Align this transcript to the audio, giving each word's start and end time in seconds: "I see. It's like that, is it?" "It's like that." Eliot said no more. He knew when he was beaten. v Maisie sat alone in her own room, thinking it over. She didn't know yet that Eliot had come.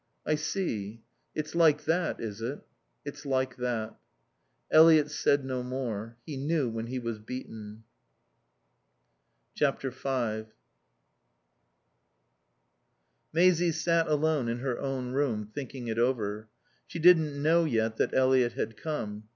"I 0.25 0.33
see. 0.33 1.03
It's 1.35 1.53
like 1.53 1.85
that, 1.85 2.19
is 2.19 2.41
it?" 2.41 2.61
"It's 3.05 3.23
like 3.23 3.57
that." 3.57 3.99
Eliot 4.71 5.11
said 5.11 5.45
no 5.45 5.61
more. 5.61 6.17
He 6.25 6.37
knew 6.37 6.71
when 6.71 6.87
he 6.87 6.97
was 6.97 7.19
beaten. 7.19 7.83
v 9.55 9.93
Maisie 13.31 13.71
sat 13.71 14.07
alone 14.07 14.47
in 14.49 14.57
her 14.57 14.79
own 14.79 15.11
room, 15.11 15.51
thinking 15.53 15.87
it 15.87 15.99
over. 15.99 16.49
She 16.87 16.97
didn't 16.97 17.39
know 17.39 17.65
yet 17.65 17.97
that 17.97 18.15
Eliot 18.15 18.53
had 18.53 18.77
come. 18.77 19.25